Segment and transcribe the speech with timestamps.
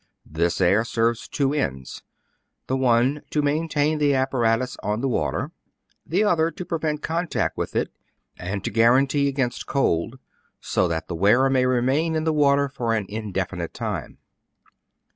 [0.25, 2.01] This air serves two ends,—
[2.67, 5.51] the one, to maintain the apparatus on the water;
[6.07, 7.91] the other, to prevent contact with it,
[8.35, 10.17] and to guarantee against cold:
[10.59, 14.17] so that the wearer may remain in the water for an indefinite time.